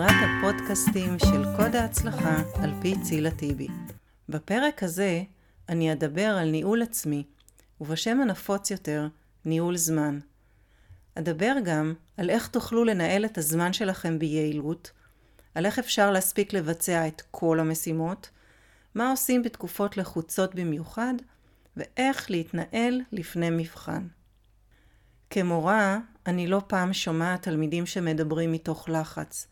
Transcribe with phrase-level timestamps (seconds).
[0.00, 3.68] סדרת הפודקאסטים של קוד ההצלחה על פי צילה טיבי.
[4.28, 5.22] בפרק הזה
[5.68, 7.24] אני אדבר על ניהול עצמי,
[7.80, 9.08] ובשם הנפוץ יותר,
[9.44, 10.18] ניהול זמן.
[11.14, 14.90] אדבר גם על איך תוכלו לנהל את הזמן שלכם ביעילות,
[15.54, 18.30] על איך אפשר להספיק לבצע את כל המשימות,
[18.94, 21.14] מה עושים בתקופות לחוצות במיוחד,
[21.76, 24.06] ואיך להתנהל לפני מבחן.
[25.30, 29.49] כמורה, אני לא פעם שומעת תלמידים שמדברים מתוך לחץ.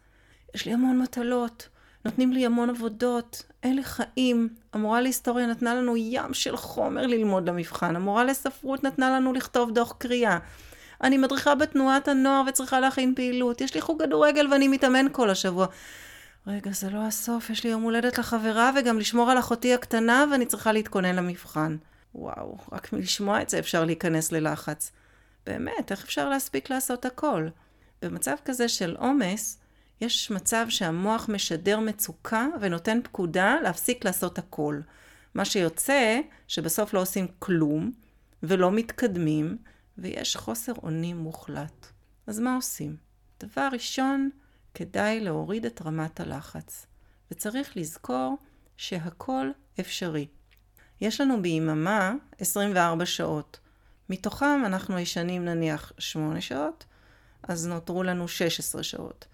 [0.55, 1.69] יש לי המון מטלות,
[2.05, 4.49] נותנים לי המון עבודות, אין לי חיים.
[4.73, 9.95] המורה להיסטוריה נתנה לנו ים של חומר ללמוד למבחן, המורה לספרות נתנה לנו לכתוב דוח
[9.99, 10.39] קריאה.
[11.03, 15.67] אני מדריכה בתנועת הנוער וצריכה להכין פעילות, יש לי חוג כדורגל ואני מתאמן כל השבוע.
[16.47, 20.47] רגע, זה לא הסוף, יש לי יום הולדת לחברה וגם לשמור על אחותי הקטנה ואני
[20.47, 21.77] צריכה להתכונן למבחן.
[22.15, 24.93] וואו, רק מלשמוע את זה אפשר להיכנס ללחץ.
[25.47, 27.49] באמת, איך אפשר להספיק לעשות הכל?
[28.03, 29.59] במצב כזה של עומס,
[30.01, 34.81] יש מצב שהמוח משדר מצוקה ונותן פקודה להפסיק לעשות הכל.
[35.35, 37.93] מה שיוצא שבסוף לא עושים כלום
[38.43, 39.59] ולא מתקדמים
[39.99, 41.87] ויש חוסר אונים מוחלט.
[42.27, 42.97] אז מה עושים?
[43.41, 44.31] דבר ראשון,
[44.75, 46.87] כדאי להוריד את רמת הלחץ.
[47.31, 48.39] וצריך לזכור
[48.77, 50.27] שהכל אפשרי.
[51.01, 53.61] יש לנו ביממה 24 שעות.
[54.11, 56.85] מתוכם אנחנו ישנים נניח 8 שעות,
[57.43, 59.27] אז נותרו לנו 16 שעות.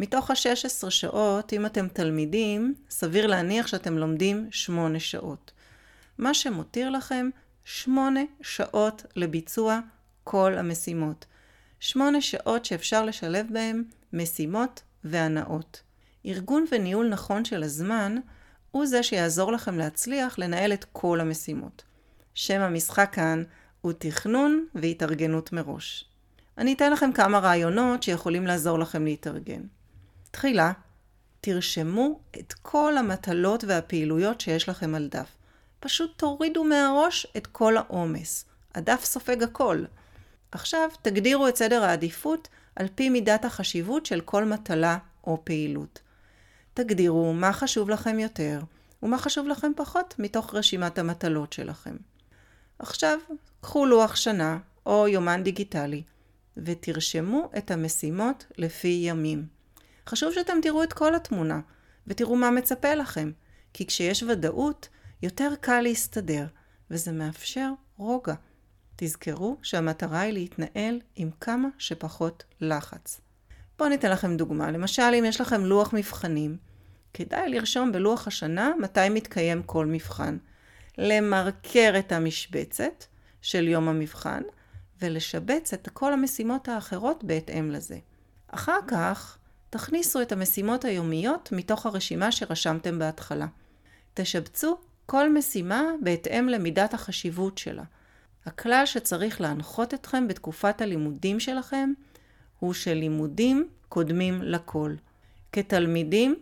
[0.00, 5.52] מתוך ה-16 שעות, אם אתם תלמידים, סביר להניח שאתם לומדים 8 שעות.
[6.18, 7.30] מה שמותיר לכם
[7.64, 9.80] 8 שעות לביצוע
[10.24, 11.26] כל המשימות.
[11.80, 15.82] 8 שעות שאפשר לשלב בהם משימות והנאות.
[16.26, 18.16] ארגון וניהול נכון של הזמן
[18.70, 21.82] הוא זה שיעזור לכם להצליח לנהל את כל המשימות.
[22.34, 23.42] שם המשחק כאן
[23.80, 26.04] הוא תכנון והתארגנות מראש.
[26.58, 29.60] אני אתן לכם כמה רעיונות שיכולים לעזור לכם להתארגן.
[30.30, 30.72] תחילה,
[31.40, 35.36] תרשמו את כל המטלות והפעילויות שיש לכם על דף.
[35.80, 38.44] פשוט תורידו מהראש את כל העומס.
[38.74, 39.84] הדף סופג הכל.
[40.52, 46.00] עכשיו תגדירו את סדר העדיפות על פי מידת החשיבות של כל מטלה או פעילות.
[46.74, 48.60] תגדירו מה חשוב לכם יותר
[49.02, 51.96] ומה חשוב לכם פחות מתוך רשימת המטלות שלכם.
[52.78, 53.18] עכשיו,
[53.60, 56.02] קחו לוח שנה או יומן דיגיטלי
[56.56, 59.59] ותרשמו את המשימות לפי ימים.
[60.10, 61.60] חשוב שאתם תראו את כל התמונה
[62.06, 63.30] ותראו מה מצפה לכם,
[63.72, 64.88] כי כשיש ודאות,
[65.22, 66.46] יותר קל להסתדר,
[66.90, 68.34] וזה מאפשר רוגע.
[68.96, 73.20] תזכרו שהמטרה היא להתנהל עם כמה שפחות לחץ.
[73.78, 74.70] בואו ניתן לכם דוגמה.
[74.70, 76.56] למשל, אם יש לכם לוח מבחנים,
[77.14, 80.38] כדאי לרשום בלוח השנה מתי מתקיים כל מבחן.
[80.98, 83.04] למרקר את המשבצת
[83.42, 84.42] של יום המבחן
[85.02, 87.98] ולשבץ את כל המשימות האחרות בהתאם לזה.
[88.48, 89.38] אחר כך,
[89.70, 93.46] תכניסו את המשימות היומיות מתוך הרשימה שרשמתם בהתחלה.
[94.14, 97.82] תשבצו כל משימה בהתאם למידת החשיבות שלה.
[98.46, 101.92] הכלל שצריך להנחות אתכם בתקופת הלימודים שלכם
[102.58, 104.94] הוא שלימודים קודמים לכל.
[105.52, 106.34] כתלמידים,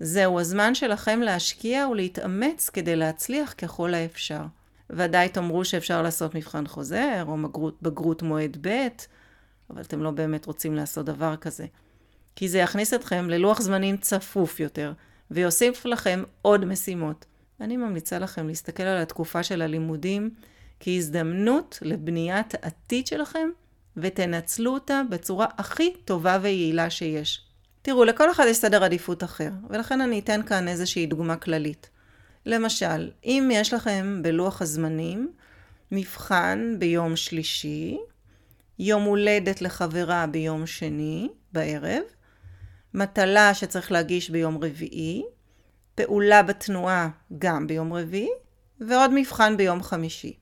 [0.00, 4.42] זהו הזמן שלכם להשקיע ולהתאמץ כדי להצליח ככל האפשר.
[4.90, 8.88] ודאי תאמרו שאפשר לעשות מבחן חוזר, או בגרות, בגרות מועד ב',
[9.70, 11.66] אבל אתם לא באמת רוצים לעשות דבר כזה.
[12.36, 14.92] כי זה יכניס אתכם ללוח זמנים צפוף יותר,
[15.30, 17.24] ויוסיף לכם עוד משימות.
[17.60, 20.30] אני ממליצה לכם להסתכל על התקופה של הלימודים
[20.80, 23.48] כהזדמנות לבניית העתיד שלכם,
[23.96, 27.40] ותנצלו אותה בצורה הכי טובה ויעילה שיש.
[27.82, 31.90] תראו, לכל אחד יש סדר עדיפות אחר, ולכן אני אתן כאן איזושהי דוגמה כללית.
[32.46, 35.32] למשל, אם יש לכם בלוח הזמנים
[35.92, 37.98] מבחן ביום שלישי,
[38.78, 42.02] יום הולדת לחברה ביום שני בערב,
[42.94, 45.24] מטלה שצריך להגיש ביום רביעי,
[45.94, 48.30] פעולה בתנועה גם ביום רביעי,
[48.80, 50.36] ועוד מבחן ביום חמישי.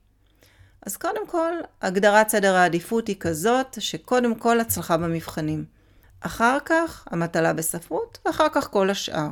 [0.85, 5.65] אז קודם כל, הגדרת סדר העדיפות היא כזאת שקודם כל הצלחה במבחנים.
[6.19, 9.29] אחר כך המטלה בספרות, ואחר כך כל השאר.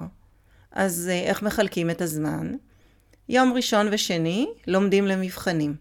[0.72, 2.52] אז אה, איך מחלקים את הזמן?
[3.30, 5.76] יום ראשון ושני לומדים למבחנים.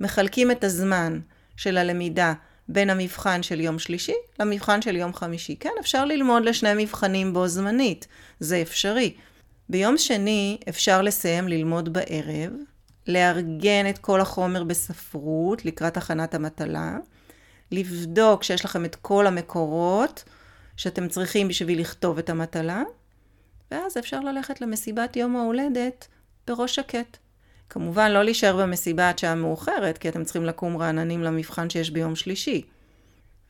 [0.00, 1.20] מחלקים את הזמן
[1.56, 2.34] של הלמידה
[2.68, 5.56] בין המבחן של יום שלישי למבחן של יום חמישי.
[5.56, 8.06] כן, אפשר ללמוד לשני מבחנים בו זמנית,
[8.40, 9.14] זה אפשרי.
[9.68, 12.52] ביום שני אפשר לסיים ללמוד בערב,
[13.06, 16.96] לארגן את כל החומר בספרות לקראת הכנת המטלה,
[17.72, 20.24] לבדוק שיש לכם את כל המקורות
[20.76, 22.82] שאתם צריכים בשביל לכתוב את המטלה,
[23.70, 26.08] ואז אפשר ללכת למסיבת יום ההולדת
[26.46, 27.16] בראש שקט.
[27.68, 32.16] כמובן, לא להישאר במסיבה עד שעה מאוחרת, כי אתם צריכים לקום רעננים למבחן שיש ביום
[32.16, 32.62] שלישי.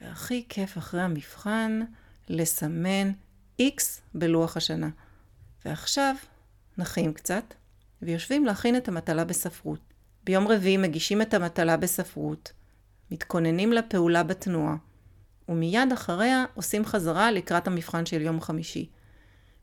[0.00, 1.80] והכי כיף אחרי המבחן,
[2.28, 3.12] לסמן
[3.60, 3.82] X
[4.14, 4.88] בלוח השנה.
[5.64, 6.14] ועכשיו
[6.78, 7.54] נחים קצת,
[8.02, 9.80] ויושבים להכין את המטלה בספרות.
[10.24, 12.52] ביום רביעי מגישים את המטלה בספרות,
[13.10, 14.76] מתכוננים לפעולה בתנועה,
[15.48, 18.88] ומיד אחריה עושים חזרה לקראת המבחן של יום חמישי.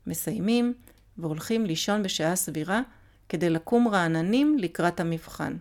[0.06, 0.74] מסיימים
[1.18, 2.80] והולכים לישון בשעה סבירה
[3.28, 5.56] כדי לקום רעננים לקראת המבחן.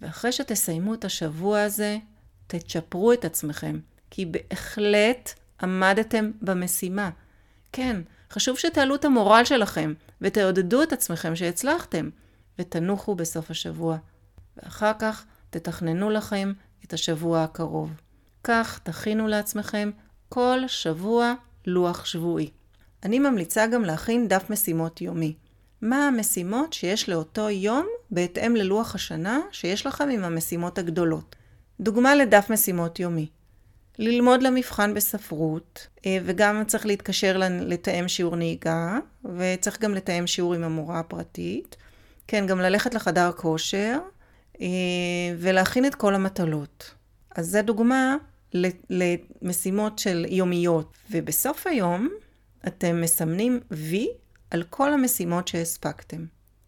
[0.00, 1.98] ואחרי שתסיימו את השבוע הזה,
[2.46, 3.78] תצ'פרו את עצמכם,
[4.10, 5.32] כי בהחלט
[5.62, 7.10] עמדתם במשימה.
[7.72, 8.00] כן,
[8.30, 12.10] חשוב שתעלו את המורל שלכם ותעודדו את עצמכם שהצלחתם,
[12.58, 13.96] ותנוחו בסוף השבוע.
[14.56, 16.52] ואחר כך תתכננו לכם
[16.84, 17.90] את השבוע הקרוב.
[18.44, 19.90] כך תכינו לעצמכם
[20.28, 21.34] כל שבוע
[21.66, 22.50] לוח שבועי.
[23.02, 25.34] אני ממליצה גם להכין דף משימות יומי.
[25.84, 31.36] מה המשימות שיש לאותו יום בהתאם ללוח השנה שיש לכם עם המשימות הגדולות.
[31.80, 33.26] דוגמה לדף משימות יומי.
[33.98, 38.98] ללמוד למבחן בספרות, אה, וגם צריך להתקשר לתאם שיעור נהיגה,
[39.36, 41.76] וצריך גם לתאם שיעור עם המורה הפרטית.
[42.26, 43.98] כן, גם ללכת לחדר כושר,
[44.60, 44.66] אה,
[45.38, 46.94] ולהכין את כל המטלות.
[47.36, 48.16] אז זה דוגמה
[48.90, 50.96] למשימות של יומיות.
[51.10, 52.08] ובסוף היום
[52.66, 54.08] אתם מסמנים וי
[54.50, 56.24] על כל המשימות שהספקתם.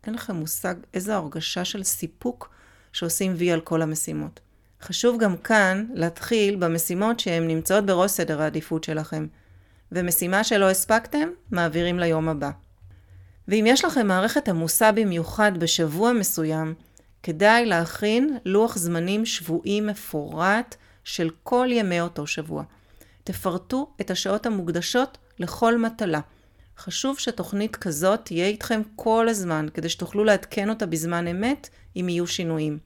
[0.06, 2.50] אין לכם מושג איזו הרגשה של סיפוק
[2.93, 4.40] שעושים וי על כל המשימות.
[4.82, 9.26] חשוב גם כאן להתחיל במשימות שהן נמצאות בראש סדר העדיפות שלכם,
[9.93, 12.50] ומשימה שלא הספקתם, מעבירים ליום הבא.
[13.49, 16.75] ואם יש לכם מערכת עמוסה במיוחד בשבוע מסוים,
[17.22, 20.75] כדאי להכין לוח זמנים שבועי מפורט
[21.05, 22.62] של כל ימי אותו שבוע.
[23.25, 26.20] תפרטו את השעות המוקדשות לכל מטלה.
[26.78, 32.26] חשוב שתוכנית כזאת תהיה איתכם כל הזמן, כדי שתוכלו לעדכן אותה בזמן אמת אם יהיו
[32.26, 32.78] שינויים.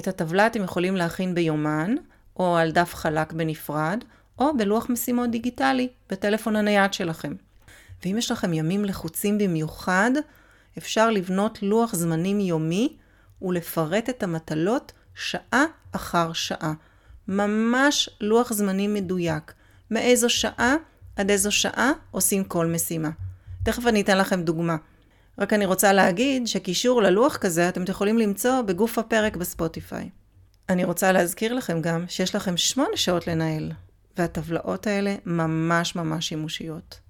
[0.00, 1.94] את הטבלה אתם יכולים להכין ביומן,
[2.36, 4.04] או על דף חלק בנפרד,
[4.38, 7.32] או בלוח משימות דיגיטלי, בטלפון הנייד שלכם.
[8.04, 10.10] ואם יש לכם ימים לחוצים במיוחד,
[10.78, 12.96] אפשר לבנות לוח זמנים יומי
[13.42, 16.72] ולפרט את המטלות שעה אחר שעה.
[17.28, 19.52] ממש לוח זמנים מדויק.
[19.90, 20.74] מאיזו שעה
[21.16, 23.10] עד איזו שעה עושים כל משימה.
[23.64, 24.76] תכף אני אתן לכם דוגמה.
[25.38, 30.08] רק אני רוצה להגיד שקישור ללוח כזה אתם יכולים למצוא בגוף הפרק בספוטיפיי.
[30.68, 33.72] אני רוצה להזכיר לכם גם שיש לכם שמונה שעות לנהל,
[34.18, 37.00] והטבלאות האלה ממש ממש שימושיות.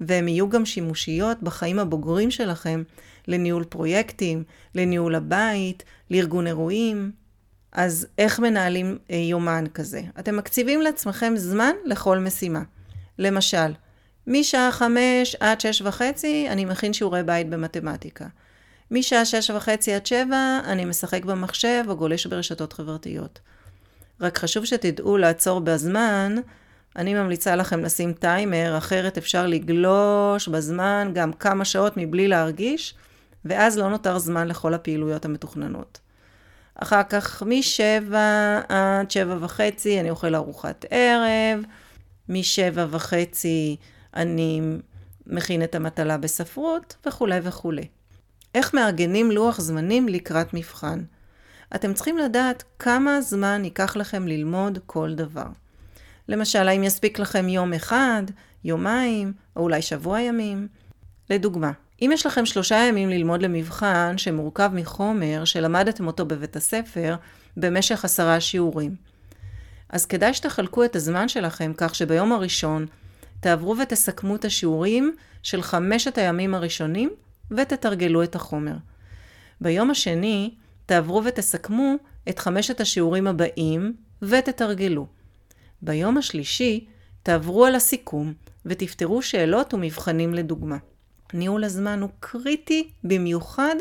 [0.00, 2.82] והן יהיו גם שימושיות בחיים הבוגרים שלכם
[3.28, 7.12] לניהול פרויקטים, לניהול הבית, לארגון אירועים.
[7.72, 10.02] אז איך מנהלים אה, יומן כזה?
[10.18, 12.62] אתם מקציבים לעצמכם זמן לכל משימה.
[13.18, 13.72] למשל,
[14.26, 18.26] משעה חמש עד שש וחצי אני מכין שיעורי בית במתמטיקה.
[18.90, 23.40] משעה שש וחצי עד שבע אני משחק במחשב או גולש ברשתות חברתיות.
[24.20, 26.36] רק חשוב שתדעו לעצור בזמן,
[26.96, 32.94] אני ממליצה לכם לשים טיימר, אחרת אפשר לגלוש בזמן גם כמה שעות מבלי להרגיש,
[33.44, 35.98] ואז לא נותר זמן לכל הפעילויות המתוכננות.
[36.74, 41.64] אחר כך משבע עד שבע וחצי אני אוכל ארוחת ערב,
[42.28, 43.76] משבע וחצי
[44.16, 44.60] אני
[45.26, 47.86] מכין את המטלה בספרות, וכולי וכולי.
[48.54, 51.02] איך מארגנים לוח זמנים לקראת מבחן?
[51.74, 55.46] אתם צריכים לדעת כמה זמן ייקח לכם ללמוד כל דבר.
[56.28, 58.22] למשל, האם יספיק לכם יום אחד,
[58.64, 60.68] יומיים, או אולי שבוע ימים?
[61.30, 67.16] לדוגמה, אם יש לכם שלושה ימים ללמוד למבחן שמורכב מחומר שלמדתם אותו בבית הספר
[67.56, 68.94] במשך עשרה שיעורים,
[69.88, 72.86] אז כדאי שתחלקו את הזמן שלכם כך שביום הראשון
[73.40, 77.10] תעברו ותסכמו את השיעורים של חמשת הימים הראשונים
[77.50, 78.76] ותתרגלו את החומר.
[79.60, 80.54] ביום השני
[80.86, 81.94] תעברו ותסכמו
[82.28, 85.06] את חמשת השיעורים הבאים ותתרגלו.
[85.82, 86.86] ביום השלישי
[87.22, 88.32] תעברו על הסיכום
[88.66, 90.76] ותפתרו שאלות ומבחנים לדוגמה.
[91.34, 93.76] ניהול הזמן הוא קריטי במיוחד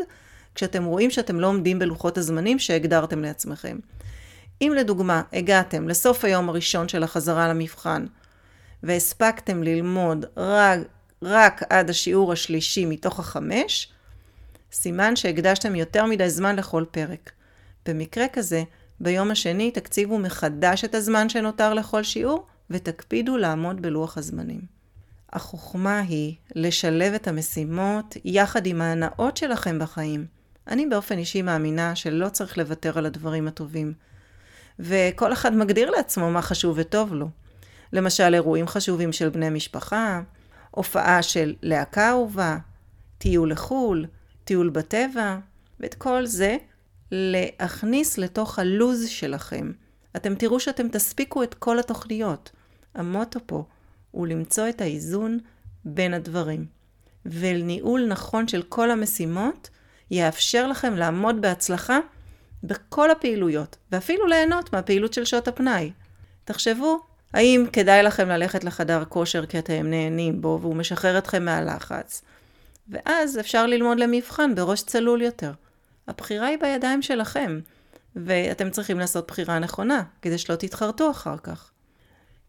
[0.55, 3.77] כשאתם רואים שאתם לא עומדים בלוחות הזמנים שהגדרתם לעצמכם.
[4.61, 8.05] אם לדוגמה הגעתם לסוף היום הראשון של החזרה למבחן
[8.83, 10.79] והספקתם ללמוד רק,
[11.21, 13.93] רק עד השיעור השלישי מתוך החמש,
[14.71, 17.31] סימן שהקדשתם יותר מדי זמן לכל פרק.
[17.85, 18.63] במקרה כזה,
[18.99, 24.61] ביום השני תקציבו מחדש את הזמן שנותר לכל שיעור ותקפידו לעמוד בלוח הזמנים.
[25.33, 30.25] החוכמה היא לשלב את המשימות יחד עם ההנאות שלכם בחיים.
[30.67, 33.93] אני באופן אישי מאמינה שלא צריך לוותר על הדברים הטובים.
[34.79, 37.29] וכל אחד מגדיר לעצמו מה חשוב וטוב לו.
[37.93, 40.21] למשל, אירועים חשובים של בני משפחה,
[40.71, 42.57] הופעה של להקה אהובה,
[43.17, 44.05] טיול לחו"ל,
[44.43, 45.37] טיול בטבע,
[45.79, 46.57] ואת כל זה
[47.11, 49.71] להכניס לתוך הלוז שלכם.
[50.15, 52.51] אתם תראו שאתם תספיקו את כל התוכניות.
[52.95, 53.63] המוטו פה
[54.11, 55.39] הוא למצוא את האיזון
[55.85, 56.65] בין הדברים.
[57.25, 59.69] וניהול נכון של כל המשימות
[60.11, 61.99] יאפשר לכם לעמוד בהצלחה
[62.63, 65.91] בכל הפעילויות, ואפילו ליהנות מהפעילות של שעות הפנאי.
[66.45, 66.99] תחשבו,
[67.33, 72.21] האם כדאי לכם ללכת לחדר כושר כי אתם נהנים בו והוא משחרר אתכם מהלחץ?
[72.89, 75.51] ואז אפשר ללמוד למבחן בראש צלול יותר.
[76.07, 77.59] הבחירה היא בידיים שלכם,
[78.15, 81.71] ואתם צריכים לעשות בחירה נכונה, כדי שלא תתחרטו אחר כך.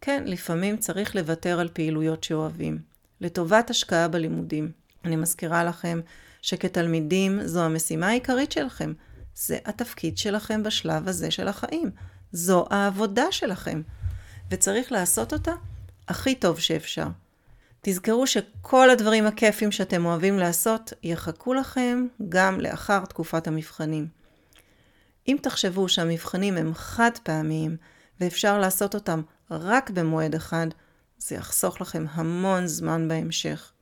[0.00, 2.78] כן, לפעמים צריך לוותר על פעילויות שאוהבים,
[3.20, 4.72] לטובת השקעה בלימודים.
[5.04, 6.00] אני מזכירה לכם
[6.42, 8.92] שכתלמידים זו המשימה העיקרית שלכם.
[9.34, 11.90] זה התפקיד שלכם בשלב הזה של החיים.
[12.32, 13.82] זו העבודה שלכם.
[14.50, 15.52] וצריך לעשות אותה
[16.08, 17.06] הכי טוב שאפשר.
[17.80, 24.08] תזכרו שכל הדברים הכיפים שאתם אוהבים לעשות יחכו לכם גם לאחר תקופת המבחנים.
[25.28, 27.76] אם תחשבו שהמבחנים הם חד פעמיים
[28.20, 30.66] ואפשר לעשות אותם רק במועד אחד,
[31.18, 33.72] זה יחסוך לכם המון זמן בהמשך.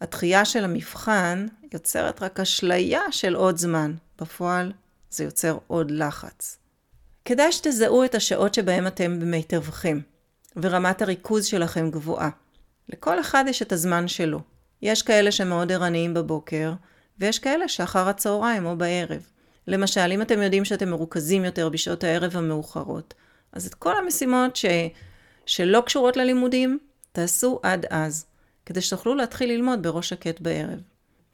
[0.00, 3.94] הדחייה של המבחן יוצרת רק אשליה של עוד זמן.
[4.20, 4.72] בפועל
[5.10, 6.58] זה יוצר עוד לחץ.
[7.26, 10.00] כדאי שתזהו את השעות שבהם אתם במיטבכם,
[10.56, 12.30] ורמת הריכוז שלכם גבוהה.
[12.88, 14.40] לכל אחד יש את הזמן שלו.
[14.82, 16.72] יש כאלה שמאוד ערניים בבוקר,
[17.18, 19.26] ויש כאלה שאחר הצהריים או בערב.
[19.66, 23.14] למשל, אם אתם יודעים שאתם מרוכזים יותר בשעות הערב המאוחרות,
[23.52, 24.64] אז את כל המשימות ש...
[25.46, 26.78] שלא קשורות ללימודים,
[27.12, 28.26] תעשו עד אז,
[28.66, 30.80] כדי שתוכלו להתחיל ללמוד בראש שקט בערב.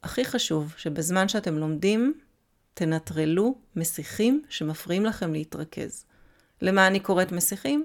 [0.03, 2.15] הכי חשוב שבזמן שאתם לומדים,
[2.75, 6.05] תנטרלו מסיחים שמפריעים לכם להתרכז.
[6.63, 7.85] למה אני קוראת מסיחים?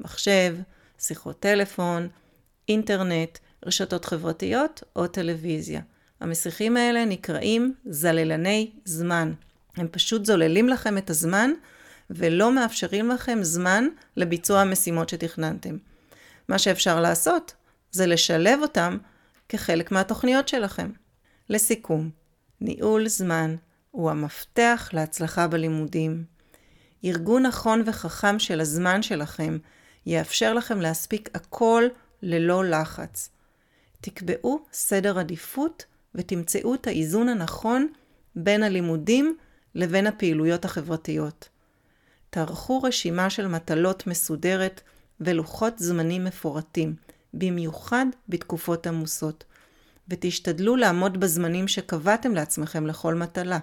[0.00, 0.56] מחשב,
[0.98, 2.08] שיחות טלפון,
[2.68, 5.80] אינטרנט, רשתות חברתיות או טלוויזיה.
[6.20, 9.32] המסיחים האלה נקראים זללני זמן.
[9.76, 11.50] הם פשוט זוללים לכם את הזמן
[12.10, 13.84] ולא מאפשרים לכם זמן
[14.16, 15.76] לביצוע המשימות שתכננתם.
[16.48, 17.54] מה שאפשר לעשות
[17.90, 18.98] זה לשלב אותם
[19.48, 20.90] כחלק מהתוכניות שלכם.
[21.48, 22.10] לסיכום,
[22.60, 23.56] ניהול זמן
[23.90, 26.24] הוא המפתח להצלחה בלימודים.
[27.04, 29.58] ארגון נכון וחכם של הזמן שלכם
[30.06, 31.84] יאפשר לכם להספיק הכל
[32.22, 33.30] ללא לחץ.
[34.00, 37.88] תקבעו סדר עדיפות ותמצאו את האיזון הנכון
[38.36, 39.36] בין הלימודים
[39.74, 41.48] לבין הפעילויות החברתיות.
[42.30, 44.80] תערכו רשימה של מטלות מסודרת
[45.20, 46.94] ולוחות זמנים מפורטים,
[47.34, 49.44] במיוחד בתקופות עמוסות,
[50.08, 53.58] ותשתדלו לעמוד בזמנים שקבעתם לעצמכם לכל מטלה.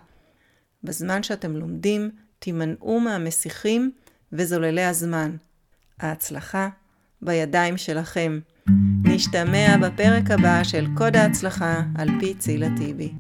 [0.84, 3.92] בזמן שאתם לומדים, תימנעו מהמסיחים
[4.34, 5.36] וזוללי הזמן.
[6.00, 6.70] ההצלחה
[7.22, 8.40] בידיים שלכם.
[9.04, 13.14] נשתמע בפרק הבא של קוד ההצלחה על פי צילה טיבי.